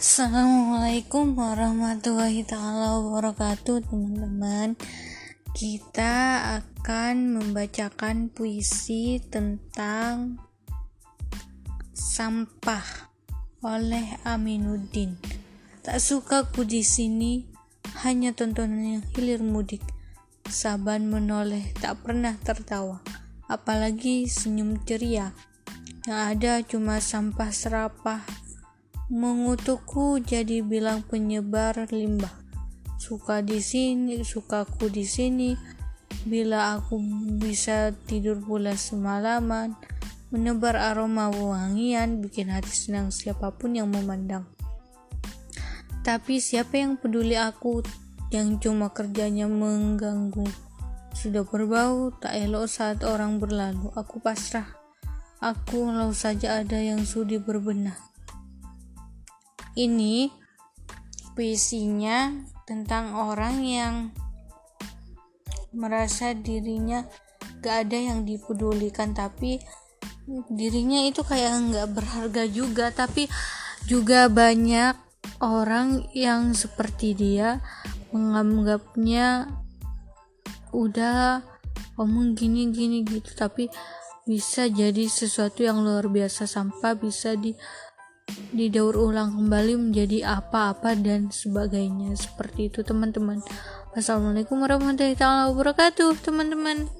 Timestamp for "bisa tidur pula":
37.42-38.78